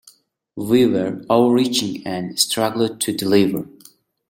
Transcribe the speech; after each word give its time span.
We 0.55 0.87
were 0.87 1.23
overreaching 1.29 2.07
and 2.07 2.39
struggled 2.39 2.99
to 3.01 3.15
deliver. 3.15 3.67